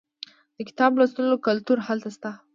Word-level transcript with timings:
د 0.55 0.57
کتاب 0.69 0.91
لوستلو 0.99 1.35
کلتور 1.47 1.77
هلته 1.87 2.09
شته. 2.15 2.31